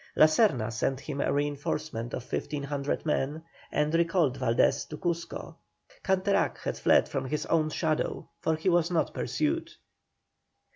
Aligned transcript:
La 0.15 0.25
Serna 0.25 0.73
sent 0.73 0.99
him 1.01 1.21
a 1.21 1.31
reinforcement 1.31 2.15
of 2.15 2.23
1,500 2.25 3.05
men, 3.05 3.43
and 3.71 3.93
recalled 3.93 4.39
Valdés 4.39 4.87
to 4.89 4.97
Cuzco. 4.97 5.53
Canterac 6.03 6.57
had 6.57 6.75
fled 6.79 7.07
from 7.07 7.25
his 7.25 7.45
own 7.45 7.69
shadow, 7.69 8.27
for 8.39 8.55
he 8.55 8.67
was 8.67 8.89
not 8.89 9.13
pursued. 9.13 9.69